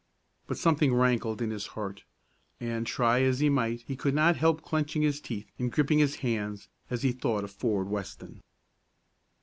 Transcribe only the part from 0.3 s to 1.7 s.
But something rankled in his